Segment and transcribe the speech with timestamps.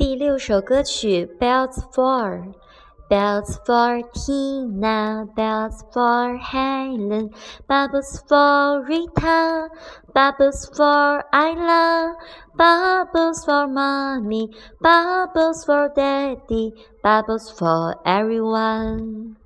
[0.00, 2.42] 第六首歌曲《Bells for》
[3.10, 7.30] ，Bells for Tina, bells for Helen,
[7.68, 9.68] Bubbles for Rita,
[10.14, 14.48] Bubbles for Ella，Bubbles for Mommy,
[14.80, 16.72] Bubbles for Daddy,
[17.02, 19.36] Bubbles for everyone。